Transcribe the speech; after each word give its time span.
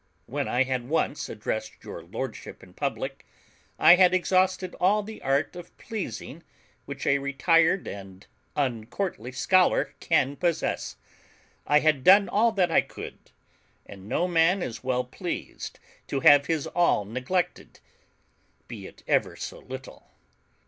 When 0.25 0.47
I 0.47 0.63
had 0.63 0.89
once 0.89 1.29
addressed 1.29 1.83
your 1.83 2.01
Lordship 2.01 2.63
in 2.63 2.73
public, 2.73 3.23
I 3.77 3.97
had 3.97 4.15
exhausted 4.15 4.73
all 4.79 5.03
the 5.03 5.21
art 5.21 5.55
of 5.55 5.77
pleasing 5.77 6.41
which 6.85 7.05
a 7.05 7.19
retired 7.19 7.87
and 7.87 8.25
uncourtly 8.55 9.31
scholar 9.31 9.93
can 9.99 10.37
possess. 10.37 10.95
I 11.67 11.81
had 11.81 12.03
done 12.03 12.29
all 12.29 12.51
that 12.53 12.71
I 12.71 12.81
could; 12.81 13.29
and 13.85 14.09
no 14.09 14.27
man 14.27 14.63
is 14.63 14.83
well 14.83 15.03
pleased 15.03 15.77
to 16.07 16.21
have 16.21 16.47
his 16.47 16.65
all 16.65 17.05
neglected, 17.05 17.79
be 18.67 18.87
it 18.87 19.03
ever 19.07 19.35
so 19.35 19.59
little. 19.59 20.07